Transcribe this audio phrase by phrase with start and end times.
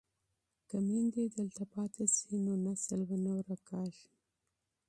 [0.69, 4.05] که میندې دلته پاتې شي نو نسل به نه ورکيږي.